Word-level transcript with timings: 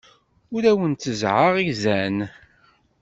Ur 0.55 0.63
awen-tteẓẓɛeɣ 0.71 1.55
izan. 1.69 2.17